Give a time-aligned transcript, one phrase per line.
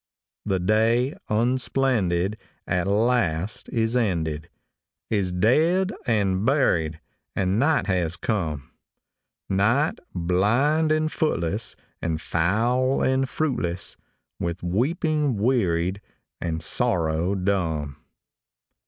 [0.47, 4.49] The day, unsplendid, at last is ended,
[5.11, 6.99] Is dead and buried,
[7.35, 8.71] and night has come;
[9.47, 13.95] Night, blind and footless, and foul and fruitless,
[14.39, 16.01] With weeping wearied,
[16.41, 17.97] and sorrow dumb.